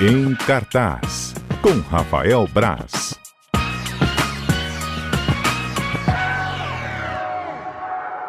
Em 0.00 0.32
cartaz, 0.46 1.34
com 1.60 1.80
Rafael 1.80 2.46
Braz. 2.46 3.18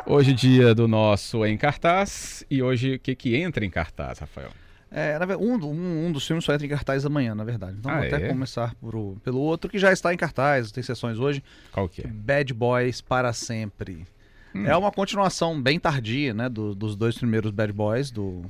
Hoje, 0.03 0.33
dia 0.33 0.73
do 0.73 0.87
nosso 0.87 1.45
Em 1.45 1.55
Cartaz. 1.55 2.43
E 2.49 2.63
hoje, 2.63 2.95
o 2.95 2.99
que, 2.99 3.13
que 3.13 3.35
entra 3.35 3.63
em 3.63 3.69
cartaz, 3.69 4.17
Rafael? 4.17 4.49
É, 4.89 5.15
um, 5.39 5.63
um, 5.63 6.07
um, 6.07 6.11
dos 6.11 6.25
filmes 6.25 6.43
só 6.43 6.55
entra 6.55 6.66
em 6.66 6.70
cartaz 6.70 7.05
amanhã, 7.05 7.36
na 7.36 7.43
verdade. 7.43 7.77
Então 7.77 7.91
ah, 7.91 7.97
vou 7.97 8.07
até 8.07 8.25
é? 8.25 8.27
começar 8.29 8.73
por, 8.73 9.17
pelo 9.23 9.39
outro, 9.39 9.70
que 9.70 9.77
já 9.77 9.93
está 9.93 10.11
em 10.11 10.17
cartaz, 10.17 10.71
tem 10.71 10.81
sessões 10.81 11.20
hoje. 11.20 11.43
Qual 11.71 11.88
que 11.88 12.01
é? 12.01 12.07
Bad 12.07 12.51
Boys 12.51 12.99
para 12.99 13.31
Sempre. 13.31 14.07
Hum. 14.55 14.65
É 14.65 14.75
uma 14.75 14.91
continuação 14.91 15.61
bem 15.61 15.79
tardia, 15.79 16.33
né, 16.33 16.49
do, 16.49 16.73
dos 16.73 16.95
dois 16.95 17.15
primeiros 17.15 17.51
Bad 17.51 17.71
Boys. 17.71 18.09
Do... 18.09 18.49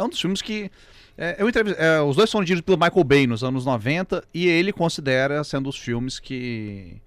É 0.00 0.04
um 0.04 0.08
dos 0.08 0.20
filmes 0.20 0.42
que... 0.42 0.70
É, 1.16 1.36
eu 1.38 1.48
é, 1.48 2.00
os 2.00 2.16
dois 2.16 2.30
são 2.30 2.40
dirigidos 2.40 2.64
pelo 2.64 2.78
Michael 2.78 3.04
Bay 3.04 3.26
nos 3.26 3.44
anos 3.44 3.66
90 3.66 4.24
e 4.32 4.46
ele 4.48 4.72
considera 4.72 5.44
sendo 5.44 5.68
os 5.68 5.76
filmes 5.76 6.18
que 6.18 7.00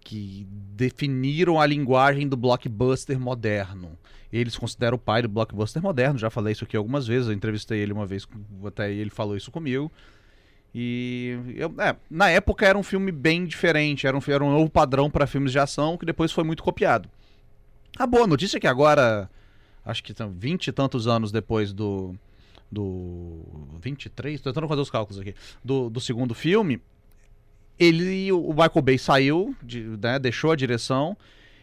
que 0.00 0.46
definiram 0.50 1.60
a 1.60 1.66
linguagem 1.66 2.26
do 2.26 2.36
blockbuster 2.36 3.20
moderno. 3.20 3.96
Eles 4.32 4.56
consideram 4.56 4.96
o 4.96 4.98
pai 4.98 5.22
do 5.22 5.28
blockbuster 5.28 5.82
moderno, 5.82 6.18
já 6.18 6.30
falei 6.30 6.52
isso 6.52 6.64
aqui 6.64 6.76
algumas 6.76 7.06
vezes, 7.06 7.28
eu 7.28 7.34
entrevistei 7.34 7.80
ele 7.80 7.92
uma 7.92 8.06
vez, 8.06 8.26
até 8.64 8.92
ele 8.92 9.10
falou 9.10 9.36
isso 9.36 9.50
comigo. 9.50 9.90
E 10.74 11.36
eu, 11.56 11.72
é, 11.78 11.96
na 12.08 12.30
época 12.30 12.64
era 12.64 12.78
um 12.78 12.82
filme 12.82 13.10
bem 13.10 13.44
diferente, 13.44 14.06
era 14.06 14.16
um, 14.16 14.20
era 14.26 14.44
um 14.44 14.50
novo 14.50 14.70
padrão 14.70 15.10
para 15.10 15.26
filmes 15.26 15.52
de 15.52 15.58
ação 15.58 15.96
que 15.96 16.06
depois 16.06 16.32
foi 16.32 16.44
muito 16.44 16.62
copiado. 16.62 17.08
A 17.98 18.06
boa 18.06 18.26
notícia 18.26 18.56
é 18.56 18.60
que 18.60 18.68
agora, 18.68 19.28
acho 19.84 20.02
que 20.02 20.14
são 20.14 20.30
20 20.30 20.68
e 20.68 20.72
tantos 20.72 21.06
anos 21.06 21.32
depois 21.32 21.72
do. 21.72 22.14
do 22.70 23.40
23, 23.80 24.40
tô 24.40 24.50
tentando 24.50 24.68
fazer 24.68 24.80
os 24.80 24.90
cálculos 24.90 25.20
aqui. 25.20 25.34
Do, 25.64 25.90
do 25.90 26.00
segundo 26.00 26.34
filme, 26.34 26.80
ele 27.78 28.30
o 28.32 28.50
Michael 28.50 28.82
Bay 28.82 28.98
saiu, 28.98 29.54
de, 29.62 29.82
né, 29.82 30.18
deixou 30.18 30.52
a 30.52 30.56
direção 30.56 31.16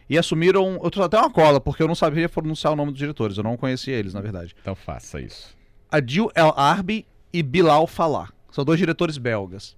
e 0.08 0.18
assumiram. 0.18 0.80
Eu 0.82 0.90
tô 0.90 1.02
até 1.02 1.18
uma 1.18 1.30
cola, 1.30 1.60
porque 1.60 1.82
eu 1.82 1.88
não 1.88 1.94
sabia 1.94 2.28
pronunciar 2.28 2.72
o 2.72 2.76
nome 2.76 2.90
dos 2.90 2.98
diretores, 2.98 3.36
eu 3.36 3.44
não 3.44 3.56
conhecia 3.56 3.96
eles, 3.96 4.14
na 4.14 4.20
verdade. 4.20 4.54
Então 4.60 4.74
faça 4.74 5.20
isso. 5.20 5.56
Adil 5.90 6.30
El 6.34 6.52
Arbi 6.56 7.06
e 7.32 7.42
Bilal 7.42 7.86
Falah. 7.86 8.30
São 8.50 8.64
dois 8.64 8.78
diretores 8.78 9.18
belgas. 9.18 9.76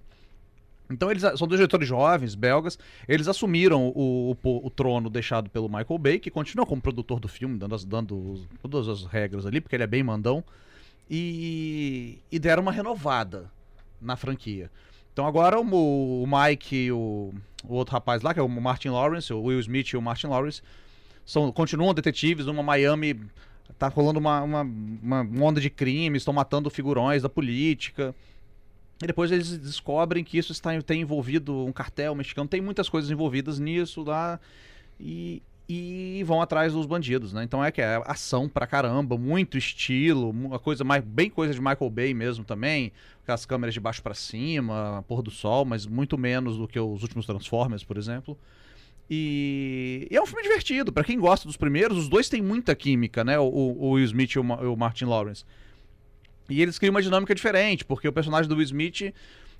Então 0.91 1.09
eles 1.09 1.21
são 1.21 1.47
dois 1.47 1.59
diretores 1.59 1.87
jovens, 1.87 2.35
belgas. 2.35 2.77
Eles 3.07 3.27
assumiram 3.27 3.87
o, 3.95 4.37
o, 4.43 4.67
o, 4.67 4.69
trono 4.69 5.09
deixado 5.09 5.49
pelo 5.49 5.67
Michael 5.67 5.97
Bay, 5.97 6.19
que 6.19 6.29
continua 6.29 6.65
como 6.65 6.81
produtor 6.81 7.19
do 7.19 7.27
filme, 7.27 7.57
dando, 7.57 7.75
as, 7.75 7.83
dando 7.83 8.47
todas 8.61 8.87
as 8.87 9.05
regras 9.05 9.45
ali, 9.45 9.61
porque 9.61 9.75
ele 9.75 9.83
é 9.83 9.87
bem 9.87 10.03
mandão. 10.03 10.43
E, 11.09 12.19
e 12.31 12.39
deram 12.39 12.63
uma 12.63 12.71
renovada 12.71 13.51
na 14.01 14.15
franquia. 14.15 14.71
Então 15.13 15.25
agora 15.25 15.59
o, 15.59 16.23
o 16.23 16.25
Mike 16.25 16.75
e 16.75 16.91
o, 16.91 17.33
o, 17.67 17.73
outro 17.73 17.93
rapaz 17.93 18.21
lá, 18.21 18.33
que 18.33 18.39
é 18.39 18.43
o 18.43 18.49
Martin 18.49 18.89
Lawrence, 18.89 19.31
o 19.33 19.41
Will 19.41 19.59
Smith 19.59 19.89
e 19.89 19.97
o 19.97 20.01
Martin 20.01 20.27
Lawrence, 20.27 20.61
são, 21.25 21.51
continuam 21.51 21.93
detetives 21.93 22.45
numa 22.45 22.63
Miami. 22.63 23.19
Tá 23.77 23.87
rolando 23.87 24.19
uma, 24.19 24.41
uma, 24.41 24.61
uma 24.61 25.45
onda 25.45 25.61
de 25.61 25.69
crimes, 25.69 26.21
estão 26.21 26.33
matando 26.33 26.69
figurões 26.69 27.21
da 27.21 27.29
política. 27.29 28.13
E 29.01 29.07
depois 29.07 29.31
eles 29.31 29.57
descobrem 29.57 30.23
que 30.23 30.37
isso 30.37 30.51
está, 30.51 30.79
tem 30.81 31.01
envolvido 31.01 31.65
um 31.65 31.71
cartel 31.71 32.13
mexicano, 32.13 32.47
tem 32.47 32.61
muitas 32.61 32.87
coisas 32.87 33.09
envolvidas 33.09 33.59
nisso 33.59 34.03
lá. 34.03 34.39
E, 34.99 35.41
e 35.67 36.23
vão 36.23 36.41
atrás 36.41 36.73
dos 36.73 36.85
bandidos, 36.85 37.33
né? 37.33 37.43
Então 37.43 37.63
é 37.63 37.71
que 37.71 37.81
é 37.81 38.01
ação 38.05 38.47
pra 38.47 38.67
caramba, 38.67 39.17
muito 39.17 39.57
estilo, 39.57 40.29
uma 40.29 40.59
coisa 40.59 40.83
mais 40.83 41.03
bem 41.03 41.29
coisa 41.29 41.53
de 41.53 41.59
Michael 41.59 41.89
Bay 41.89 42.13
mesmo 42.13 42.43
também, 42.43 42.91
com 43.25 43.31
as 43.31 43.45
câmeras 43.45 43.73
de 43.73 43.79
baixo 43.79 44.03
para 44.03 44.13
cima, 44.13 45.03
pôr 45.07 45.21
do 45.21 45.31
sol, 45.31 45.65
mas 45.65 45.87
muito 45.87 46.17
menos 46.17 46.57
do 46.57 46.67
que 46.67 46.79
os 46.79 47.01
últimos 47.01 47.25
Transformers, 47.25 47.83
por 47.83 47.97
exemplo. 47.97 48.37
E, 49.09 50.07
e 50.11 50.15
é 50.15 50.21
um 50.21 50.25
filme 50.25 50.43
divertido, 50.43 50.91
para 50.91 51.03
quem 51.03 51.19
gosta 51.19 51.47
dos 51.47 51.57
primeiros, 51.57 51.97
os 51.97 52.07
dois 52.07 52.29
têm 52.29 52.41
muita 52.41 52.75
química, 52.75 53.23
né? 53.23 53.39
O, 53.39 53.43
o 53.43 53.89
Will 53.91 54.05
Smith 54.05 54.35
e 54.35 54.39
o, 54.39 54.43
o 54.43 54.77
Martin 54.77 55.05
Lawrence. 55.05 55.43
E 56.49 56.61
eles 56.61 56.77
criam 56.77 56.91
uma 56.91 57.01
dinâmica 57.01 57.33
diferente, 57.33 57.85
porque 57.85 58.07
o 58.07 58.13
personagem 58.13 58.49
do 58.49 58.55
Will 58.55 58.63
Smith 58.63 59.13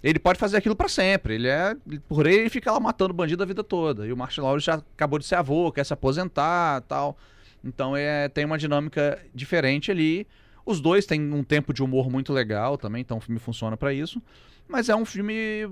ele 0.03 0.17
pode 0.19 0.39
fazer 0.39 0.57
aquilo 0.57 0.75
para 0.75 0.89
sempre. 0.89 1.35
Ele 1.35 1.47
é. 1.47 1.75
Por 2.07 2.25
ele, 2.25 2.41
ele 2.41 2.49
fica 2.49 2.71
lá 2.71 2.79
matando 2.79 3.13
bandido 3.13 3.43
a 3.43 3.45
vida 3.45 3.63
toda. 3.63 4.07
E 4.07 4.11
o 4.11 4.17
Martin 4.17 4.41
Lawrence 4.41 4.65
já 4.65 4.75
acabou 4.75 5.19
de 5.19 5.25
ser 5.25 5.35
avô, 5.35 5.71
quer 5.71 5.85
se 5.85 5.93
aposentar 5.93 6.81
tal. 6.81 7.17
Então 7.63 7.95
é, 7.95 8.27
tem 8.27 8.43
uma 8.45 8.57
dinâmica 8.57 9.19
diferente 9.33 9.91
ali. 9.91 10.27
Os 10.65 10.79
dois 10.79 11.05
têm 11.05 11.33
um 11.33 11.43
tempo 11.43 11.73
de 11.73 11.83
humor 11.83 12.09
muito 12.09 12.33
legal 12.33 12.77
também, 12.77 13.01
então 13.01 13.17
o 13.17 13.21
filme 13.21 13.39
funciona 13.39 13.77
para 13.77 13.93
isso. 13.93 14.21
Mas 14.67 14.89
é 14.89 14.95
um 14.95 15.05
filme 15.05 15.69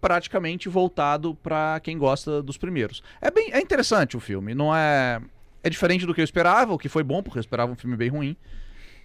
praticamente 0.00 0.68
voltado 0.68 1.34
para 1.34 1.78
quem 1.80 1.98
gosta 1.98 2.42
dos 2.42 2.56
primeiros. 2.56 3.02
É 3.20 3.30
bem 3.30 3.50
é 3.52 3.60
interessante 3.60 4.16
o 4.16 4.20
filme, 4.20 4.54
não 4.54 4.74
é 4.74 5.20
é 5.62 5.68
diferente 5.68 6.06
do 6.06 6.14
que 6.14 6.20
eu 6.22 6.24
esperava, 6.24 6.72
o 6.72 6.78
que 6.78 6.88
foi 6.88 7.02
bom 7.02 7.22
porque 7.22 7.38
eu 7.38 7.40
esperava 7.40 7.70
um 7.70 7.76
filme 7.76 7.96
bem 7.96 8.08
ruim. 8.08 8.36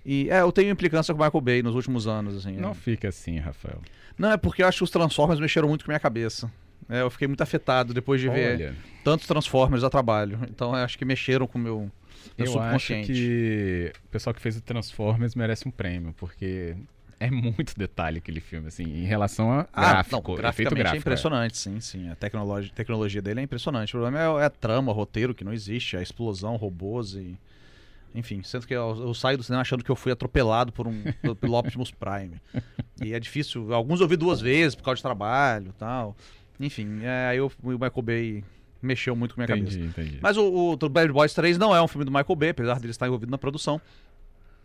E 0.06 0.30
é, 0.30 0.42
eu 0.42 0.52
tenho 0.52 0.70
implicância 0.70 1.14
com 1.14 1.22
o 1.22 1.26
Michael 1.26 1.42
Bay 1.42 1.64
nos 1.64 1.74
últimos 1.74 2.08
anos 2.08 2.36
assim. 2.36 2.58
Não 2.58 2.72
é. 2.72 2.74
fica 2.76 3.10
assim, 3.10 3.40
Rafael. 3.40 3.82
Não, 4.18 4.32
é 4.32 4.38
porque 4.38 4.62
eu 4.62 4.68
acho 4.68 4.80
que 4.80 4.84
os 4.84 4.92
Transformers 4.92 5.40
mexeram 5.40 5.68
muito 5.68 5.84
com 5.84 5.92
a 5.92 5.94
minha 5.94 6.00
cabeça. 6.00 6.52
É, 6.88 7.02
eu 7.02 7.10
fiquei 7.10 7.28
muito 7.28 7.42
afetado 7.42 7.94
depois 7.94 8.22
de 8.22 8.30
Olha. 8.30 8.58
ver 8.58 8.76
tantos 9.04 9.26
Transformers 9.26 9.84
a 9.84 9.90
trabalho. 9.90 10.40
Então 10.50 10.70
eu 10.70 10.84
acho 10.84 10.98
que 10.98 11.04
mexeram 11.04 11.48
com 11.48 11.58
o 11.58 11.62
meu, 11.62 11.92
meu 12.38 12.46
eu 12.46 12.52
subconsciente. 12.52 13.12
acho 13.12 13.22
que 13.22 13.94
o 14.06 14.10
pessoal 14.10 14.34
que 14.34 14.42
fez 14.42 14.56
o 14.58 14.62
Transformers 14.62 15.34
merece 15.34 15.68
um 15.68 15.72
prêmio, 15.72 16.14
porque 16.16 16.76
é 17.20 17.32
muito 17.32 17.74
detalhe 17.76 18.20
aquele 18.20 18.40
filme, 18.40 18.68
assim, 18.68 18.84
em 18.84 19.06
relação 19.06 19.52
a 19.52 19.68
ah, 19.74 19.94
gráfico, 19.94 20.16
não, 20.16 20.36
graficamente 20.38 20.76
gráfico, 20.76 20.96
é 20.96 21.00
impressionante, 21.00 21.54
é. 21.54 21.56
sim, 21.56 21.80
sim. 21.80 22.10
A 22.10 22.16
tecnologia, 22.16 22.72
tecnologia 22.76 23.22
dele 23.22 23.40
é 23.40 23.44
impressionante. 23.44 23.90
O 23.96 24.00
problema 24.00 24.20
é, 24.20 24.44
é 24.44 24.46
a 24.46 24.50
trama, 24.50 24.92
o 24.92 24.96
roteiro 24.96 25.34
que 25.34 25.44
não 25.44 25.54
existe, 25.54 25.98
a 25.98 26.02
explosão, 26.02 26.56
robôs 26.56 27.16
e 27.16 27.38
enfim, 28.16 28.42
sendo 28.44 28.66
que 28.66 28.74
eu, 28.74 28.96
eu, 28.98 29.14
saio 29.14 29.38
do 29.38 29.44
cinema 29.44 29.62
achando 29.62 29.84
que 29.84 29.92
eu 29.92 29.96
fui 29.96 30.12
atropelado 30.12 30.72
por 30.72 30.88
um 30.88 31.03
pelo 31.40 31.58
Optimus 31.58 31.92
Prime. 31.92 32.42
E 33.03 33.14
é 33.14 33.20
difícil. 33.20 33.74
Alguns 33.74 34.02
eu 34.02 34.08
vi 34.08 34.16
duas 34.16 34.40
vezes 34.40 34.74
por 34.74 34.84
causa 34.84 34.98
de 34.98 35.03
trabalho 35.03 35.74
tal. 35.78 36.16
Enfim, 36.59 37.02
é, 37.04 37.28
aí 37.28 37.42
o 37.42 37.52
Michael 37.62 38.02
Bay 38.02 38.44
mexeu 38.81 39.16
muito 39.16 39.36
com 39.36 39.42
a 39.42 39.46
minha 39.46 39.58
entendi, 39.58 39.80
cabeça. 39.80 40.02
Entendi. 40.02 40.20
Mas 40.22 40.38
o, 40.38 40.74
o 40.74 40.90
Bad 40.90 41.12
Boys 41.12 41.34
3 41.34 41.58
não 41.58 41.75
é 41.75 41.81
um 41.81 41.88
filme 41.88 42.06
do 42.06 42.12
Michael 42.12 42.36
Bay, 42.36 42.50
apesar 42.50 42.80
de 42.80 42.86
ele 42.86 42.92
estar 42.92 43.08
envolvido 43.08 43.31
na 43.31 43.38
produção. 43.38 43.81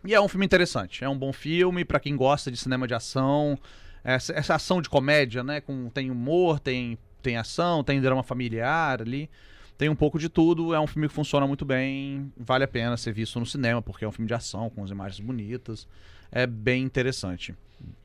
E 0.05 0.13
é 0.13 0.21
um 0.21 0.27
filme 0.27 0.45
interessante. 0.45 1.03
É 1.03 1.09
um 1.09 1.17
bom 1.17 1.33
filme 1.33 1.83
para 1.83 1.99
quem 1.99 2.15
gosta 2.15 2.49
de 2.49 2.57
cinema 2.57 2.87
de 2.87 2.93
ação. 2.93 3.57
Essa, 4.03 4.33
essa 4.33 4.55
ação 4.55 4.81
de 4.81 4.89
comédia, 4.89 5.43
né? 5.43 5.61
Com, 5.61 5.89
tem 5.89 6.09
humor, 6.09 6.59
tem, 6.59 6.97
tem 7.21 7.37
ação, 7.37 7.83
tem 7.83 8.01
drama 8.01 8.23
familiar 8.23 9.01
ali. 9.01 9.29
Tem 9.81 9.89
um 9.89 9.95
pouco 9.95 10.19
de 10.19 10.29
tudo, 10.29 10.75
é 10.75 10.79
um 10.79 10.85
filme 10.85 11.07
que 11.07 11.13
funciona 11.15 11.47
muito 11.47 11.65
bem, 11.65 12.31
vale 12.37 12.63
a 12.63 12.67
pena 12.67 12.95
ser 12.95 13.11
visto 13.11 13.39
no 13.39 13.47
cinema, 13.47 13.81
porque 13.81 14.05
é 14.05 14.07
um 14.07 14.11
filme 14.11 14.27
de 14.27 14.33
ação, 14.35 14.69
com 14.69 14.83
as 14.83 14.91
imagens 14.91 15.19
bonitas. 15.19 15.87
É 16.31 16.45
bem 16.45 16.83
interessante. 16.83 17.55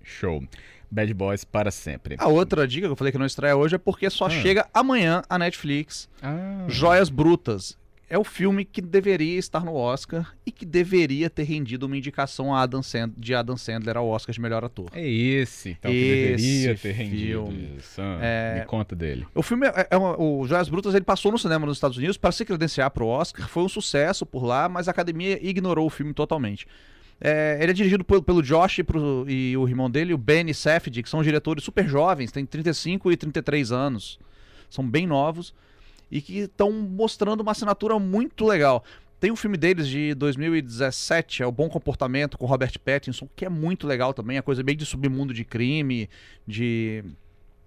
Show. 0.03 0.43
Bad 0.91 1.13
Boys 1.13 1.45
para 1.45 1.71
sempre. 1.71 2.17
A 2.19 2.29
outra 2.29 2.67
dica 2.67 2.87
que 2.87 2.93
eu 2.93 2.97
falei 2.97 3.13
que 3.13 3.19
não 3.19 3.27
estreia 3.27 3.55
hoje 3.55 3.75
é 3.75 3.79
porque 3.79 4.09
só 4.09 4.25
ah. 4.25 4.31
chega 4.31 4.67
amanhã 4.73 5.21
a 5.29 5.39
Netflix. 5.39 6.09
Ah. 6.23 6.65
Joias 6.67 7.11
Brutas 7.11 7.77
é 8.09 8.17
o 8.17 8.23
filme 8.23 8.65
que 8.65 8.81
deveria 8.81 9.37
estar 9.39 9.65
no 9.65 9.75
Oscar 9.75 10.33
e 10.47 10.53
que 10.53 10.65
deveria 10.65 11.29
ter 11.29 11.43
rendido 11.43 11.87
uma 11.87 11.97
indicação 11.97 12.55
Adam 12.55 12.83
Sandler, 12.83 13.19
de 13.19 13.35
Adam 13.35 13.57
Sandler 13.57 13.97
ao 13.97 14.09
Oscar 14.09 14.33
de 14.33 14.41
melhor 14.41 14.65
ator. 14.65 14.89
É 14.93 15.07
esse, 15.07 15.71
então, 15.71 15.91
esse 15.91 16.01
que 16.01 16.15
deveria 16.15 16.77
ter 16.77 16.93
rendido. 16.93 17.53
Isso. 17.77 18.01
Ah, 18.01 18.19
é... 18.23 18.61
Me 18.61 18.67
conta 18.67 18.95
dele. 18.95 19.27
O 19.35 19.43
filme, 19.43 19.67
é, 19.67 19.89
é 19.91 19.97
uma, 19.97 20.21
o 20.21 20.47
Joias 20.47 20.69
Brutas, 20.69 20.95
ele 20.95 21.05
passou 21.05 21.33
no 21.33 21.39
cinema 21.39 21.67
nos 21.67 21.79
Estados 21.79 21.97
Unidos 21.97 22.17
para 22.17 22.31
se 22.31 22.45
credenciar 22.45 22.91
para 22.93 23.03
o 23.03 23.09
Oscar, 23.09 23.49
foi 23.49 23.65
um 23.65 23.69
sucesso 23.69 24.25
por 24.25 24.45
lá, 24.45 24.69
mas 24.69 24.87
a 24.87 24.93
academia 24.93 25.45
ignorou 25.45 25.87
o 25.87 25.91
filme 25.91 26.15
totalmente. 26.15 26.67
É, 27.21 27.59
ele 27.61 27.71
é 27.71 27.75
dirigido 27.75 28.05
pelo, 28.05 28.23
pelo 28.23 28.43
Josh 28.43 28.79
e, 28.79 28.85
pro, 28.85 29.25
e, 29.29 29.57
o 29.57 29.67
irmão 29.67 29.91
dele, 29.91 30.15
o 30.15 30.19
Ben 30.19 30.53
Safdie, 30.53 31.03
que 31.03 31.09
são 31.09 31.23
diretores 31.23 31.65
super 31.65 31.89
jovens, 31.89 32.31
têm 32.31 32.47
35 32.47 33.11
e 33.11 33.17
33 33.17 33.73
anos. 33.73 34.19
São 34.69 34.87
bem 34.87 35.07
novos 35.07 35.55
e 36.11 36.21
que 36.21 36.39
estão 36.41 36.73
mostrando 36.73 37.41
uma 37.41 37.53
assinatura 37.53 37.99
muito 37.99 38.45
legal. 38.45 38.85
Tem 39.19 39.31
um 39.31 39.37
filme 39.37 39.57
deles 39.57 39.89
de 39.89 40.15
2017, 40.15 41.43
é 41.43 41.47
o 41.47 41.53
Bom 41.53 41.69
Comportamento, 41.69 42.37
com 42.37 42.45
Robert 42.45 42.79
Pattinson, 42.79 43.29
que 43.35 43.47
é 43.47 43.49
muito 43.49 43.87
legal 43.87 44.13
também, 44.13 44.37
a 44.37 44.43
coisa 44.43 44.63
bem 44.63 44.77
de 44.77 44.85
submundo 44.85 45.33
de 45.33 45.45
crime, 45.45 46.09
de 46.47 47.03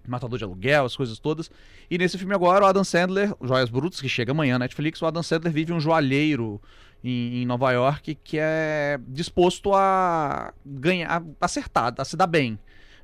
matador 0.06 0.38
de 0.38 0.44
aluguel, 0.44 0.84
as 0.84 0.96
coisas 0.96 1.18
todas. 1.18 1.50
E 1.90 1.98
nesse 1.98 2.16
filme 2.16 2.34
agora, 2.34 2.64
o 2.64 2.68
Adam 2.68 2.84
Sandler, 2.84 3.34
Joias 3.42 3.68
Brutas, 3.68 4.00
que 4.00 4.08
chega 4.08 4.32
amanhã 4.32 4.54
na 4.54 4.60
Netflix, 4.60 5.02
o 5.02 5.06
Adam 5.06 5.22
Sandler 5.22 5.52
vive 5.52 5.72
um 5.72 5.80
joalheiro 5.80 6.60
em, 7.02 7.42
em 7.42 7.46
Nova 7.46 7.72
York 7.72 8.14
que 8.22 8.38
é 8.38 8.98
disposto 9.08 9.72
a 9.74 10.52
ganhar, 10.64 11.22
acertar, 11.40 11.94
a 11.98 12.04
se 12.04 12.16
dar 12.16 12.26
bem, 12.26 12.58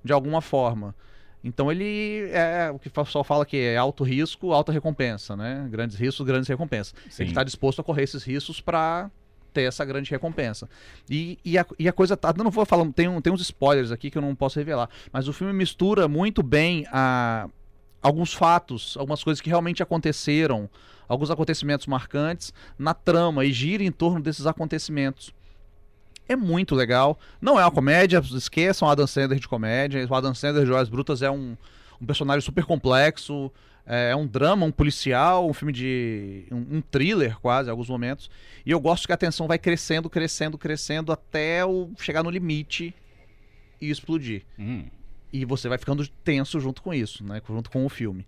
de 0.04 0.12
alguma 0.12 0.40
forma. 0.40 0.94
Então 1.46 1.70
ele 1.70 2.28
é 2.32 2.72
o 2.72 2.78
que 2.78 2.88
o 2.88 2.90
pessoal 2.90 3.22
fala 3.22 3.46
que 3.46 3.56
é 3.56 3.76
alto 3.76 4.02
risco, 4.02 4.52
alta 4.52 4.72
recompensa, 4.72 5.36
né? 5.36 5.64
Grandes 5.70 5.96
riscos, 5.96 6.26
grandes 6.26 6.48
recompensas. 6.48 6.92
Sim. 7.08 7.22
Ele 7.22 7.30
está 7.30 7.44
disposto 7.44 7.80
a 7.80 7.84
correr 7.84 8.02
esses 8.02 8.24
riscos 8.24 8.60
para 8.60 9.08
ter 9.52 9.62
essa 9.62 9.84
grande 9.84 10.10
recompensa. 10.10 10.68
E, 11.08 11.38
e, 11.44 11.56
a, 11.56 11.64
e 11.78 11.88
a 11.88 11.92
coisa 11.92 12.16
tá. 12.16 12.34
Não 12.36 12.50
vou 12.50 12.66
falar, 12.66 12.84
tem, 12.90 13.06
um, 13.06 13.20
tem 13.20 13.32
uns 13.32 13.40
spoilers 13.42 13.92
aqui 13.92 14.10
que 14.10 14.18
eu 14.18 14.22
não 14.22 14.34
posso 14.34 14.58
revelar, 14.58 14.90
mas 15.12 15.28
o 15.28 15.32
filme 15.32 15.52
mistura 15.52 16.08
muito 16.08 16.42
bem 16.42 16.84
a, 16.90 17.48
alguns 18.02 18.34
fatos, 18.34 18.96
algumas 18.98 19.22
coisas 19.22 19.40
que 19.40 19.48
realmente 19.48 19.80
aconteceram, 19.84 20.68
alguns 21.06 21.30
acontecimentos 21.30 21.86
marcantes 21.86 22.52
na 22.76 22.92
trama 22.92 23.44
e 23.44 23.52
gira 23.52 23.84
em 23.84 23.92
torno 23.92 24.20
desses 24.20 24.46
acontecimentos. 24.46 25.32
É 26.28 26.34
muito 26.34 26.74
legal. 26.74 27.18
Não 27.40 27.58
é 27.58 27.64
uma 27.64 27.70
comédia, 27.70 28.20
esqueçam 28.34 28.88
Adam 28.88 29.06
Sandler 29.06 29.38
de 29.38 29.48
comédia. 29.48 30.06
O 30.08 30.14
Adam 30.14 30.34
Sandler 30.34 30.64
de 30.64 30.68
Joias 30.68 30.88
Brutas 30.88 31.22
é 31.22 31.30
um, 31.30 31.56
um 32.00 32.06
personagem 32.06 32.40
super 32.40 32.64
complexo, 32.64 33.52
é, 33.86 34.10
é 34.10 34.16
um 34.16 34.26
drama, 34.26 34.66
um 34.66 34.72
policial, 34.72 35.48
um 35.48 35.54
filme 35.54 35.72
de. 35.72 36.44
Um, 36.50 36.78
um, 36.78 36.80
thriller, 36.80 37.38
quase, 37.38 37.68
em 37.68 37.70
alguns 37.70 37.88
momentos. 37.88 38.28
E 38.64 38.70
eu 38.70 38.80
gosto 38.80 39.06
que 39.06 39.12
a 39.12 39.16
tensão 39.16 39.46
vai 39.46 39.58
crescendo, 39.58 40.10
crescendo, 40.10 40.58
crescendo 40.58 41.12
até 41.12 41.64
o, 41.64 41.90
chegar 41.98 42.24
no 42.24 42.30
limite 42.30 42.92
e 43.80 43.88
explodir. 43.88 44.42
Hum. 44.58 44.84
E 45.32 45.44
você 45.44 45.68
vai 45.68 45.78
ficando 45.78 46.06
tenso 46.24 46.58
junto 46.58 46.82
com 46.82 46.92
isso, 46.92 47.22
né? 47.24 47.40
Junto 47.48 47.70
com 47.70 47.84
o 47.84 47.88
filme. 47.88 48.26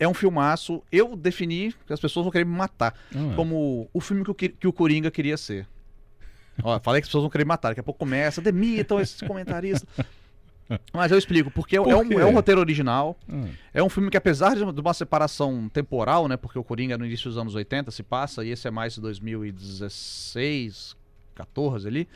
É 0.00 0.08
um 0.08 0.14
filmaço. 0.14 0.82
Eu 0.90 1.14
defini 1.16 1.74
que 1.86 1.92
as 1.92 2.00
pessoas 2.00 2.24
vão 2.24 2.32
querer 2.32 2.44
me 2.44 2.56
matar. 2.56 2.94
Ah. 3.14 3.34
Como 3.36 3.88
o 3.92 4.00
filme 4.00 4.24
que 4.24 4.30
o, 4.30 4.34
que 4.34 4.66
o 4.66 4.72
Coringa 4.72 5.10
queria 5.10 5.36
ser. 5.36 5.66
Ó, 6.62 6.78
falei 6.80 7.00
que 7.00 7.04
as 7.04 7.08
pessoas 7.08 7.22
vão 7.22 7.30
querer 7.30 7.44
matar. 7.44 7.70
Daqui 7.70 7.80
a 7.80 7.84
pouco 7.84 8.00
começa, 8.00 8.40
demitam 8.40 9.00
esses 9.00 9.20
comentaristas. 9.20 9.88
Mas 10.92 11.10
eu 11.10 11.16
explico, 11.16 11.50
porque 11.50 11.80
Por 11.80 11.90
é, 11.90 11.96
um, 11.96 12.12
é 12.20 12.26
um 12.26 12.32
roteiro 12.32 12.60
original. 12.60 13.16
Ah. 13.30 13.46
É 13.72 13.82
um 13.82 13.88
filme 13.88 14.10
que, 14.10 14.16
apesar 14.16 14.54
de 14.54 14.62
uma 14.62 14.94
separação 14.94 15.68
temporal, 15.68 16.28
né? 16.28 16.36
Porque 16.36 16.58
o 16.58 16.64
Coringa 16.64 16.94
é 16.94 16.98
no 16.98 17.06
início 17.06 17.30
dos 17.30 17.38
anos 17.38 17.54
80 17.54 17.90
se 17.90 18.02
passa, 18.02 18.44
e 18.44 18.50
esse 18.50 18.68
é 18.68 18.70
mais 18.70 18.94
de 18.94 19.00
2016, 19.00 20.94
14 21.34 21.88
ali. 21.88 22.08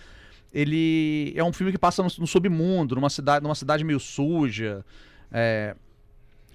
Ele 0.53 1.33
é 1.35 1.43
um 1.43 1.53
filme 1.53 1.73
que 1.73 1.79
passa 1.79 2.03
no, 2.03 2.11
no 2.19 2.27
submundo, 2.27 2.95
numa 2.95 3.09
cidade, 3.09 3.43
numa 3.43 3.55
cidade 3.55 3.85
meio 3.85 4.01
suja. 4.01 4.85
é. 5.31 5.75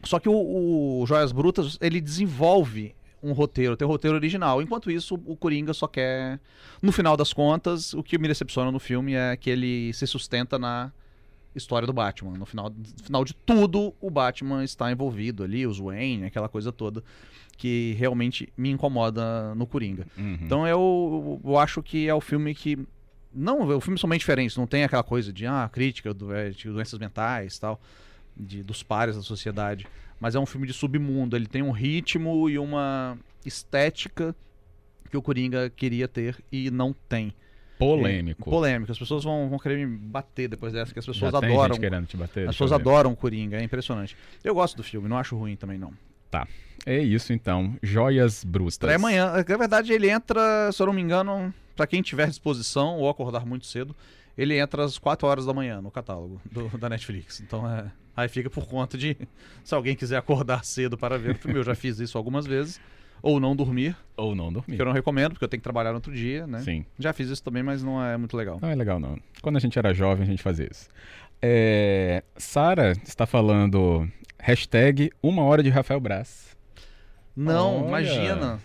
Só 0.03 0.19
que 0.19 0.29
o, 0.29 1.01
o 1.01 1.05
Joias 1.07 1.31
Brutas, 1.31 1.75
ele 1.81 1.99
desenvolve 1.99 2.93
um 3.27 3.33
roteiro, 3.33 3.75
tem 3.75 3.87
um 3.87 3.91
roteiro 3.91 4.15
original. 4.15 4.61
Enquanto 4.61 4.89
isso, 4.89 5.15
o 5.25 5.35
Coringa 5.35 5.73
só 5.73 5.87
quer. 5.87 6.39
No 6.81 6.91
final 6.91 7.17
das 7.17 7.33
contas, 7.33 7.93
o 7.93 8.03
que 8.03 8.17
me 8.17 8.27
decepciona 8.27 8.71
no 8.71 8.79
filme 8.79 9.13
é 9.13 9.35
que 9.35 9.49
ele 9.49 9.93
se 9.93 10.05
sustenta 10.07 10.57
na 10.57 10.91
história 11.55 11.85
do 11.85 11.93
Batman. 11.93 12.37
No 12.37 12.45
final, 12.45 12.69
no 12.69 13.03
final 13.03 13.25
de 13.25 13.33
tudo, 13.33 13.93
o 13.99 14.09
Batman 14.09 14.63
está 14.63 14.91
envolvido 14.91 15.43
ali, 15.43 15.65
os 15.65 15.79
Wayne, 15.79 16.25
aquela 16.25 16.47
coisa 16.47 16.71
toda 16.71 17.03
que 17.57 17.95
realmente 17.97 18.47
me 18.55 18.69
incomoda 18.69 19.53
no 19.55 19.65
Coringa. 19.65 20.05
Uhum. 20.15 20.37
Então 20.41 20.67
eu, 20.67 21.41
eu 21.43 21.57
acho 21.57 21.81
que 21.81 22.07
é 22.07 22.13
o 22.13 22.21
filme 22.21 22.53
que. 22.53 22.77
Não, 23.33 23.67
o 23.75 23.81
filme 23.81 23.99
são 23.99 24.09
bem 24.09 24.17
diferentes, 24.17 24.55
não 24.55 24.65
tem 24.65 24.83
aquela 24.83 25.03
coisa 25.03 25.33
de 25.33 25.45
ah, 25.45 25.69
crítica 25.71 26.13
do, 26.13 26.33
é, 26.33 26.49
de 26.49 26.69
doenças 26.69 26.97
mentais 26.97 27.59
tal, 27.59 27.79
de, 28.39 28.63
dos 28.63 28.83
pares 28.83 29.15
da 29.15 29.21
sociedade. 29.21 29.85
Mas 30.19 30.33
é 30.35 30.39
um 30.39 30.45
filme 30.45 30.65
de 30.65 30.73
submundo, 30.73 31.35
ele 31.35 31.45
tem 31.47 31.61
um 31.61 31.71
ritmo 31.71 32.49
e 32.49 32.57
uma 32.57 33.17
estética 33.45 34.35
que 35.09 35.15
o 35.17 35.21
Coringa 35.21 35.69
queria 35.69 36.07
ter 36.07 36.37
e 36.51 36.69
não 36.71 36.93
tem. 37.07 37.33
Polêmico. 37.77 38.49
Polêmico. 38.49 38.91
As 38.91 38.97
pessoas 38.97 39.23
vão, 39.23 39.47
vão 39.49 39.59
querer 39.59 39.85
me 39.85 39.97
bater 39.97 40.47
depois 40.49 40.73
dessa, 40.73 40.91
que 40.91 40.97
as 40.99 41.05
pessoas 41.05 41.31
Já 41.31 41.37
adoram. 41.37 41.77
querendo 41.77 42.07
te 42.07 42.17
bater. 42.17 42.49
As 42.49 42.55
pessoas 42.55 42.71
adoram 42.71 43.11
o 43.11 43.15
Coringa, 43.15 43.57
é 43.59 43.63
impressionante. 43.63 44.17
Eu 44.43 44.55
gosto 44.55 44.75
do 44.75 44.83
filme, 44.83 45.07
não 45.07 45.17
acho 45.17 45.35
ruim 45.37 45.55
também, 45.55 45.77
não. 45.77 45.93
É 46.85 46.99
isso 46.99 47.33
então. 47.33 47.75
Joias 47.83 48.43
Brutas. 48.43 48.73
Estreia 48.75 48.95
amanhã. 48.95 49.31
Na 49.47 49.57
verdade, 49.57 49.91
ele 49.91 50.09
entra, 50.09 50.71
se 50.71 50.81
eu 50.81 50.85
não 50.87 50.93
me 50.93 51.01
engano, 51.01 51.53
pra 51.75 51.85
quem 51.87 52.01
tiver 52.01 52.27
disposição 52.29 52.97
ou 52.97 53.09
acordar 53.09 53.45
muito 53.45 53.65
cedo, 53.65 53.95
ele 54.37 54.57
entra 54.57 54.83
às 54.85 54.97
4 54.97 55.27
horas 55.27 55.45
da 55.45 55.53
manhã 55.53 55.81
no 55.81 55.91
catálogo 55.91 56.39
do- 56.49 56.69
da 56.77 56.87
Netflix. 56.89 57.41
Então 57.41 57.69
é. 57.69 57.91
Aí 58.17 58.27
fica 58.27 58.49
por 58.49 58.65
conta 58.67 58.97
de 58.97 59.15
se 59.63 59.75
alguém 59.75 59.95
quiser 59.95 60.17
acordar 60.17 60.65
cedo 60.65 60.97
para 60.97 61.19
ver 61.19 61.35
o 61.35 61.35
filme. 61.35 61.59
Eu 61.59 61.63
já 61.63 61.75
fiz 61.75 61.99
isso 61.99 62.17
algumas 62.17 62.47
vezes. 62.47 62.81
Ou 63.21 63.39
não 63.39 63.55
dormir, 63.55 63.95
Ou 64.15 64.35
não 64.35 64.51
dormir. 64.53 64.75
que 64.75 64.81
eu 64.81 64.85
não 64.85 64.91
recomendo, 64.93 65.31
porque 65.33 65.43
eu 65.43 65.49
tenho 65.49 65.59
que 65.59 65.63
trabalhar 65.63 65.89
no 65.89 65.95
outro 65.95 66.13
dia, 66.13 66.45
né? 66.45 66.59
Sim. 66.61 66.85
Já 66.99 67.13
fiz 67.13 67.29
isso 67.29 67.43
também, 67.43 67.63
mas 67.63 67.81
não 67.83 68.03
é 68.03 68.15
muito 68.15 68.35
legal. 68.37 68.59
Não 68.61 68.69
é 68.69 68.75
legal, 68.75 68.99
não. 68.99 69.17
Quando 69.41 69.57
a 69.57 69.59
gente 69.59 69.77
era 69.77 69.91
jovem, 69.93 70.23
a 70.23 70.25
gente 70.25 70.41
fazia 70.41 70.67
isso. 70.71 70.87
É... 71.41 72.23
Sara 72.35 72.93
está 73.03 73.25
falando 73.25 74.07
hashtag 74.39 75.11
uma 75.21 75.43
hora 75.43 75.63
de 75.63 75.69
Rafael 75.69 75.99
Braz. 75.99 76.55
Não, 77.35 77.81
Olha. 77.81 77.87
imagina. 77.87 78.59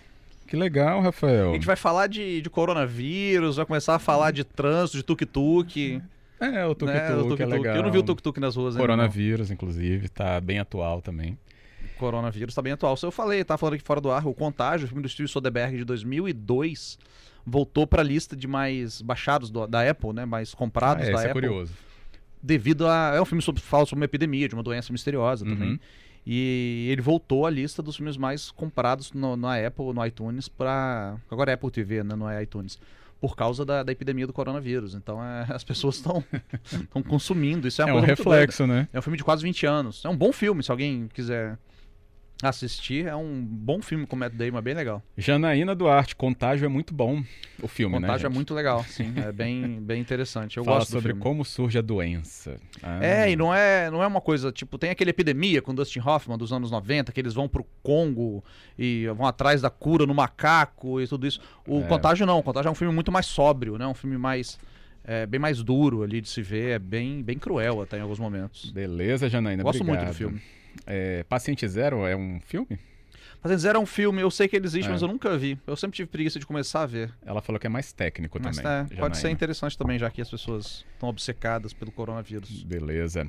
Que 0.47 0.57
legal, 0.57 1.01
Rafael. 1.01 1.51
A 1.51 1.55
gente 1.55 1.67
vai 1.67 1.77
falar 1.77 2.07
de, 2.07 2.43
de 2.43 2.51
coronavírus, 2.51 3.57
vai 3.57 3.65
começar 3.65 3.95
a 3.95 3.99
falar 3.99 4.33
de 4.33 4.45
trânsito, 4.45 4.99
de 4.99 5.03
tuk-tuk. 5.03 6.03
É, 6.41 6.67
o 6.67 6.75
tuk-tuk, 6.75 6.87
né? 6.93 7.15
O 7.17 7.43
é 7.43 7.47
legal. 7.47 7.77
Eu 7.77 7.83
não 7.83 7.91
vi 7.93 7.99
o 7.99 8.03
tuk-tuk 8.03 8.41
nas 8.41 8.57
ruas 8.57 8.75
ainda, 8.75 8.87
não. 8.87 8.95
Coronavírus, 8.95 9.51
inclusive, 9.51 10.09
tá 10.09 10.41
bem 10.41 10.59
atual 10.59 11.01
também. 11.01 11.39
coronavírus 11.99 12.55
tá 12.55 12.61
bem 12.63 12.73
atual. 12.73 12.97
Se 12.97 13.07
eu 13.07 13.13
falei, 13.13 13.45
tá 13.45 13.57
falando 13.57 13.75
aqui 13.75 13.85
fora 13.85 14.01
do 14.01 14.11
ar, 14.11 14.27
o 14.27 14.35
Contágio, 14.35 14.87
o 14.87 14.89
filme 14.89 15.03
do 15.03 15.09
Steve 15.09 15.29
Soderbergh 15.29 15.77
de 15.77 15.85
2002, 15.85 16.99
voltou 17.47 17.87
pra 17.87 18.03
lista 18.03 18.35
de 18.35 18.49
mais 18.49 19.01
baixados 19.01 19.51
do- 19.51 19.67
da 19.69 19.89
Apple, 19.89 20.13
né? 20.13 20.25
Mais 20.25 20.53
comprados 20.55 21.07
Ah, 21.07 21.11
é, 21.11 21.13
da 21.13 21.19
é 21.23 21.31
Apple. 21.31 21.33
curioso. 21.49 21.73
Devido 22.43 22.89
a. 22.89 23.13
É 23.15 23.21
um 23.21 23.25
filme 23.25 23.41
sobre, 23.43 23.61
fala 23.63 23.87
sobre 23.87 24.01
uma 24.01 24.05
epidemia, 24.05 24.49
de 24.49 24.55
uma 24.55 24.65
doença 24.65 24.93
misteriosa 24.93 25.45
também. 25.45 25.71
Uhum. 25.73 25.79
E 26.27 26.89
ele 26.91 27.01
voltou 27.01 27.47
à 27.47 27.51
lista 27.51 27.83
dos 27.83 27.97
filmes 27.97 28.17
mais 28.17 28.51
comprados 28.51 29.13
no, 29.13 29.37
na 29.37 29.57
Apple, 29.65 29.93
no 29.95 30.05
iTunes, 30.05 30.49
pra. 30.49 31.17
Agora 31.31 31.53
é 31.53 31.55
Apple 31.55 31.71
TV, 31.71 32.03
né? 32.03 32.17
Não 32.17 32.29
é 32.29 32.43
iTunes. 32.43 32.79
Por 33.23 33.37
causa 33.37 33.65
da, 33.65 33.85
da 33.85 33.93
epidemia 33.93 34.27
do 34.27 34.33
coronavírus. 34.33 34.95
Então 34.97 35.23
é, 35.25 35.47
as 35.55 35.63
pessoas 35.63 35.95
estão 35.95 36.25
consumindo. 37.09 37.69
Isso 37.69 37.81
é 37.81 37.89
É 37.89 37.95
um 37.95 38.01
reflexo, 38.01 38.67
né? 38.67 38.89
É 38.93 38.99
um 38.99 39.03
filme 39.03 39.17
de 39.17 39.23
quase 39.23 39.45
20 39.45 39.65
anos. 39.65 40.05
É 40.05 40.09
um 40.09 40.17
bom 40.17 40.33
filme, 40.33 40.61
se 40.61 40.73
alguém 40.73 41.09
quiser 41.15 41.57
assistir. 42.43 43.07
É 43.07 43.15
um 43.15 43.41
bom 43.45 43.81
filme 43.83 44.07
com 44.07 44.17
o 44.17 44.19
Matt 44.19 44.33
Damon, 44.35 44.59
é 44.59 44.63
bem 44.63 44.75
legal. 44.75 45.03
Janaína 45.17 45.75
Duarte, 45.75 46.17
Contágio 46.17 46.65
é 46.65 46.69
muito 46.69 46.93
bom 46.93 47.23
o 47.63 47.69
filme, 47.69 47.95
né? 47.97 48.01
Contágio 48.03 48.27
é 48.27 48.29
muito 48.29 48.53
legal, 48.55 48.83
sim. 48.89 49.13
É 49.17 49.31
bem, 49.31 49.81
bem 49.81 50.01
interessante. 50.01 50.57
Eu 50.57 50.65
Fala 50.65 50.79
gosto 50.79 50.91
sobre 50.91 51.15
como 51.15 51.45
surge 51.45 51.79
a 51.79 51.83
doença. 51.83 52.57
Ah, 52.83 53.05
É, 53.05 53.31
e 53.31 53.37
não 53.37 53.55
é, 53.55 53.91
não 53.91 54.03
é 54.03 54.07
uma 54.07 54.21
coisa, 54.21 54.51
tipo, 54.51 54.77
tem 54.79 54.91
aquele 54.91 55.11
epidemia 55.11 55.63
com 55.63 55.75
Dustin 55.75 56.01
Hoffman 56.01 56.37
dos 56.37 56.53
anos 56.53 56.71
90, 56.71 57.13
que 57.13 57.21
eles 57.21 57.35
vão 57.35 57.49
pro 57.49 57.65
Congo 57.83 58.43
e 58.79 59.07
vão 59.17 59.27
atrás 59.27 59.61
da 59.61 59.71
cura 59.71 60.07
no 60.07 60.15
macaco 60.15 61.01
e 61.01 61.07
tudo 61.07 61.27
isso. 61.27 61.41
O 61.67 61.81
É. 61.81 61.83
Contágio 61.83 62.27
não, 62.27 62.39
o 62.39 62.43
Contágio 62.43 62.69
é 62.69 62.73
um 62.73 62.75
filme 62.75 62.93
muito 62.95 63.13
mais 63.13 63.27
sóbrio, 63.27 63.79
né? 63.79 63.87
Um 63.87 63.95
filme 63.95 64.19
mais, 64.19 64.59
é, 65.05 65.27
bem 65.27 65.41
mais 65.41 65.63
duro 65.63 66.03
ali 66.03 66.21
de 66.21 66.29
se 66.29 66.43
ver, 66.43 66.71
é 66.73 66.79
bem, 66.79 67.23
bem 67.23 67.39
cruel 67.39 67.81
até 67.83 67.99
em 67.99 68.01
alguns 68.01 68.19
momentos. 68.19 68.71
Beleza, 68.71 69.29
Janaína, 69.29 69.63
Gosto 69.63 69.79
muito 69.85 69.91
do 69.99 70.03
obrigado. 70.03 70.15
filme. 70.17 70.41
É, 70.87 71.23
Paciente 71.25 71.67
Zero 71.69 72.07
é 72.07 72.17
um 72.17 72.41
filme? 72.41 72.79
Fazendo 73.41 73.59
Zero 73.59 73.79
é 73.79 73.81
um 73.81 73.87
filme, 73.87 74.21
eu 74.23 74.31
sei 74.31 74.47
que 74.47 74.55
ele 74.55 74.67
existe, 74.67 74.87
É. 74.89 74.91
mas 74.93 75.03
eu 75.03 75.09
nunca 75.09 75.37
vi. 75.37 75.59
Eu 75.67 75.75
sempre 75.75 75.97
tive 75.97 76.09
preguiça 76.09 76.39
de 76.39 76.47
começar 76.47 76.83
a 76.83 76.87
ver. 76.87 77.13
Ela 77.27 77.43
falou 77.43 77.59
que 77.59 77.67
é 77.67 77.71
mais 77.71 77.93
técnico 77.93 78.39
Mas 78.41 78.57
também. 78.59 78.87
é, 78.93 79.01
pode 79.01 79.19
ser 79.19 79.31
interessante 79.31 79.77
também, 79.77 79.99
já 79.99 80.09
que 80.11 80.23
as 80.23 80.31
pessoas 80.31 80.85
estão 80.95 81.09
obcecadas 81.09 81.73
pelo 81.73 81.91
coronavírus. 81.91 82.63
Beleza. 82.63 83.29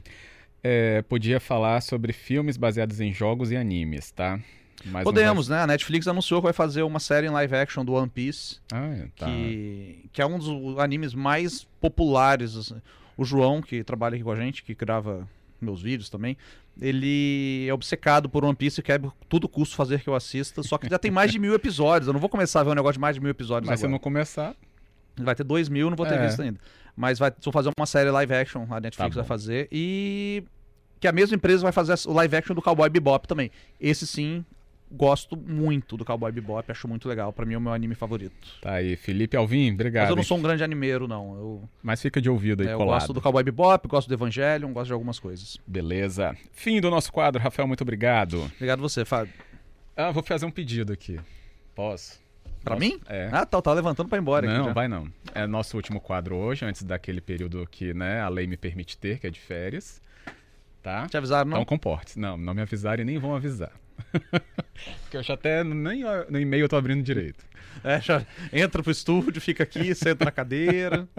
É, 0.64 1.02
podia 1.02 1.40
falar 1.40 1.82
sobre 1.82 2.14
filmes 2.14 2.58
baseados 2.58 3.02
em 3.02 3.12
jogos 3.12 3.52
e 3.52 3.58
animes, 3.58 4.12
tá? 4.12 4.40
Não 4.86 5.04
Podemos, 5.04 5.48
né? 5.48 5.60
A 5.62 5.68
Netflix 5.68 6.08
anunciou 6.08 6.42
que 6.42 6.46
vai 6.46 6.54
fazer 6.54 6.84
uma 6.84 7.00
série 7.00 7.28
em 7.28 7.30
live 7.30 7.56
action 7.56 7.86
do 7.86 7.94
One 7.94 8.10
Piece, 8.10 8.58
Ah, 8.72 8.86
é, 8.88 9.08
tá. 9.18 9.26
que, 9.28 10.10
que 10.12 10.22
é 10.22 10.26
um 10.26 10.38
dos 10.38 10.78
animes 10.80 11.14
mais 11.14 11.66
populares. 11.80 12.56
assim. 12.58 12.82
O 13.16 13.24
João, 13.24 13.62
que 13.62 13.84
trabalha 13.84 14.16
aqui 14.16 14.24
com 14.24 14.32
a 14.32 14.36
gente, 14.36 14.64
que 14.64 14.74
grava 14.74 15.28
meus 15.62 15.82
vídeos 15.82 16.10
também, 16.10 16.36
ele 16.82 17.66
é 17.70 17.74
obcecado 17.74 18.28
por 18.28 18.44
One 18.44 18.56
Piece 18.56 18.80
e 18.82 18.84
quer 18.84 19.00
a 19.06 19.12
todo 19.30 19.48
custo 19.48 19.76
fazer 19.76 20.02
que 20.02 20.10
eu 20.10 20.16
assista, 20.16 20.62
só 20.64 20.78
que 20.78 20.90
já 20.90 20.98
tem 21.00 21.12
mais 21.12 21.32
de 21.32 21.40
mil 21.40 21.54
episódios. 21.54 22.08
Eu 22.08 22.14
não 22.14 22.20
vou 22.20 22.30
começar 22.30 22.60
a 22.60 22.64
ver 22.64 22.72
um 22.72 22.76
negócio 22.76 22.94
de 22.96 23.00
mais 23.00 23.16
de 23.16 23.22
mil 23.22 23.30
episódios 23.30 23.70
Mas 23.70 23.80
se 23.80 23.86
agora. 23.86 23.92
não 23.94 24.00
começar, 24.00 24.56
Vai 25.16 25.36
ter 25.36 25.44
dois 25.44 25.70
mil, 25.70 25.90
não 25.92 25.96
vou 25.96 26.08
ter 26.08 26.16
É. 26.16 26.26
visto 26.26 26.42
ainda. 26.42 26.60
Mas 26.98 27.20
vai 27.20 27.32
vou 27.44 27.54
fazer 27.54 27.70
uma 27.78 27.86
série 27.86 28.10
live 28.10 28.34
action, 28.34 28.66
a 28.70 28.80
Netflix 28.82 29.14
Tá 29.16 29.22
vai 29.22 29.28
fazer. 29.28 29.68
E 29.72 30.44
que 31.00 31.08
a 31.08 31.12
mesma 31.12 31.36
empresa 31.36 31.62
vai 31.62 31.72
fazer 31.72 31.94
o 32.08 32.14
live 32.14 32.36
action 32.36 32.56
do 32.56 32.62
Cowboy 32.64 32.90
Bebop 32.90 33.28
também. 33.28 33.52
Esse 33.80 34.08
sim, 34.08 34.44
gosto 34.94 35.36
muito 35.36 35.98
do 35.98 36.06
Cowboy 36.06 36.32
Bebop, 36.32 36.72
acho 36.72 36.88
muito 36.88 37.10
legal. 37.10 37.34
Pra 37.34 37.46
mim 37.46 37.56
é 37.56 37.58
o 37.58 37.62
meu 37.62 37.74
anime 37.74 37.96
favorito. 37.96 38.48
tá 38.62 38.74
aí. 38.74 38.96
Felipe 38.96 39.36
Alvim, 39.36 39.74
obrigado. 39.74 40.04
Mas 40.04 40.10
eu 40.12 40.16
não 40.16 40.24
sou 40.24 40.38
um 40.38 40.42
grande 40.42 40.64
animeiro, 40.64 41.08
não. 41.08 41.36
Eu, 41.36 41.70
Mas 41.82 42.02
fica 42.02 42.22
de 42.22 42.30
ouvido 42.30 42.62
aí, 42.62 42.70
é, 42.70 42.74
eu 42.74 42.78
colado. 42.78 43.00
gosto 43.00 43.14
do 43.14 43.22
Cowboy 43.22 43.44
Bebop, 43.44 43.88
gosto 43.88 44.08
do 44.08 44.14
Evangelion, 44.14 44.72
gosto 44.72 44.88
de 44.88 44.94
algumas 44.94 45.20
coisas. 45.20 45.58
Beleza. 45.66 46.38
Fim 46.52 46.80
do 46.80 46.90
nosso 46.90 47.12
quadro. 47.12 47.42
Rafael, 47.42 47.68
muito 47.68 47.82
obrigado. 47.82 48.50
Obrigado 48.56 48.80
você, 48.80 49.04
Fábio. 49.04 49.34
Ah, 49.98 50.12
vou 50.12 50.24
fazer 50.24 50.46
um 50.46 50.52
pedido 50.52 50.94
aqui. 50.94 51.20
Posso? 51.76 52.22
Pra 52.64 52.76
Posso? 52.76 52.88
mim? 52.88 53.00
É. 53.08 53.30
Ah, 53.32 53.46
tá, 53.46 53.62
tá 53.62 53.74
levantando 53.74 54.08
pra 54.08 54.18
ir 54.18 54.22
embora 54.22 54.48
aqui 54.50 54.58
não, 54.58 54.74
vai 54.74 54.88
não. 54.88 55.08
É 55.36 55.46
nosso 55.46 55.76
último 55.76 56.00
quadro 56.00 56.36
hoje, 56.36 56.64
antes 56.66 56.84
daquele 56.84 57.20
período 57.20 57.68
que 57.70 57.94
né, 57.94 58.22
a 58.22 58.30
lei 58.30 58.48
me 58.48 58.56
permite 58.56 58.98
ter, 58.98 59.20
que 59.20 59.28
é 59.28 59.30
de 59.30 59.40
férias. 59.40 60.02
Tá? 60.82 61.08
Te 61.08 61.16
avisaram, 61.18 61.50
não? 61.50 61.58
Então 61.58 61.66
comporte. 61.66 62.20
Não, 62.20 62.36
não 62.38 62.54
me 62.54 62.62
avisaram 62.62 63.02
e 63.02 63.06
nem 63.06 63.18
vão 63.18 63.36
avisar. 63.36 63.72
Porque 65.04 65.18
eu 65.18 65.24
já 65.24 65.34
até 65.36 65.64
nem 65.64 66.04
no 66.30 66.40
e-mail 66.40 66.66
eu 66.66 66.70
tô 66.70 66.76
abrindo 66.76 67.04
direito. 67.04 67.46
É, 67.84 68.00
já 68.00 68.26
entra 68.52 68.82
pro 68.82 68.92
estúdio, 68.92 69.42
fica 69.42 69.64
aqui, 69.64 69.94
senta 69.96 70.26
na 70.26 70.32
cadeira. 70.32 71.08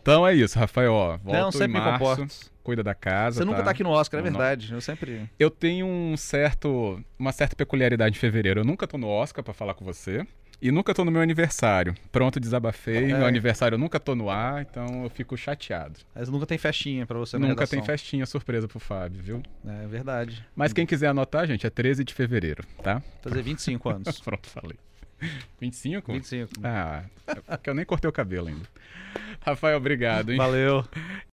Então 0.00 0.26
é 0.26 0.34
isso, 0.34 0.58
Rafael. 0.58 0.92
Ó, 0.92 1.16
volto 1.16 1.32
Não, 1.32 1.50
sempre 1.52 1.78
em 1.78 1.82
março, 1.82 2.50
cuida 2.62 2.82
da 2.82 2.94
casa. 2.94 3.38
Você 3.38 3.44
nunca 3.44 3.62
tá 3.62 3.70
aqui 3.70 3.82
no 3.82 3.88
Oscar, 3.90 4.20
é 4.20 4.22
Não, 4.22 4.30
não. 4.30 4.38
verdade. 4.38 4.72
Eu 4.72 4.80
sempre. 4.82 5.22
Eu 5.38 5.50
tenho 5.50 5.86
um 5.86 6.14
certo, 6.16 7.02
uma 7.18 7.32
certa 7.32 7.56
peculiaridade 7.56 8.16
em 8.16 8.20
fevereiro. 8.20 8.60
Eu 8.60 8.64
nunca 8.64 8.86
tô 8.86 8.98
no 8.98 9.08
Oscar 9.08 9.42
pra 9.42 9.54
falar 9.54 9.72
com 9.72 9.84
você. 9.84 10.26
E 10.60 10.70
nunca 10.70 10.94
tô 10.94 11.04
no 11.04 11.10
meu 11.10 11.20
aniversário. 11.20 11.94
Pronto, 12.10 12.40
desabafei. 12.40 13.12
É. 13.12 13.18
Meu 13.18 13.26
aniversário 13.26 13.74
eu 13.74 13.78
nunca 13.78 14.00
tô 14.00 14.14
no 14.14 14.30
ar, 14.30 14.62
então 14.62 15.04
eu 15.04 15.10
fico 15.10 15.36
chateado. 15.36 16.00
Mas 16.14 16.28
nunca 16.28 16.46
tem 16.46 16.58
festinha 16.58 17.06
pra 17.06 17.18
você 17.18 17.38
na 17.38 17.48
nunca 17.48 17.66
tem 17.66 17.82
festinha 17.82 18.26
surpresa 18.26 18.66
pro 18.66 18.78
Fábio, 18.78 19.22
viu? 19.22 19.42
É 19.66 19.86
verdade. 19.86 20.44
Mas 20.54 20.72
quem 20.72 20.86
quiser 20.86 21.08
anotar, 21.08 21.46
gente, 21.46 21.66
é 21.66 21.70
13 21.70 22.04
de 22.04 22.14
fevereiro, 22.14 22.64
tá? 22.82 23.02
Fazer 23.22 23.42
25 23.42 23.88
anos. 23.88 24.20
Pronto, 24.22 24.48
falei. 24.48 24.78
25? 25.60 26.12
25. 26.12 26.50
Ah, 26.62 27.04
é 27.26 27.34
porque 27.56 27.70
eu 27.70 27.74
nem 27.74 27.84
cortei 27.84 28.08
o 28.08 28.12
cabelo 28.12 28.48
ainda. 28.48 28.68
Rafael, 29.40 29.76
obrigado, 29.76 30.32
hein? 30.32 30.38
Valeu. 30.38 30.84